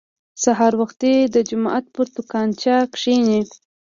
سهار 0.43 0.73
وختي 0.81 1.13
د 1.33 1.35
جومات 1.47 1.85
پر 1.95 2.07
تنګاچه 2.15 2.75
کښېني. 2.93 3.41